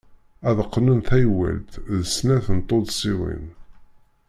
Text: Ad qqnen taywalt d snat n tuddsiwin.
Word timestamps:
Ad 0.49 0.57
qqnen 0.67 0.99
taywalt 1.07 1.71
d 1.97 1.99
snat 2.15 2.47
n 2.55 2.59
tuddsiwin. 2.67 3.45